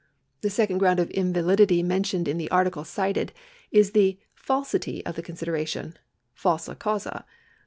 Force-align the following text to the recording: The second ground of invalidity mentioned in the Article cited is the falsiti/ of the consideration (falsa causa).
The 0.41 0.49
second 0.49 0.79
ground 0.79 0.99
of 0.99 1.11
invalidity 1.11 1.83
mentioned 1.83 2.27
in 2.27 2.39
the 2.39 2.49
Article 2.49 2.83
cited 2.83 3.31
is 3.69 3.91
the 3.91 4.17
falsiti/ 4.35 5.03
of 5.05 5.15
the 5.15 5.21
consideration 5.21 5.95
(falsa 6.35 6.73
causa). 6.79 7.23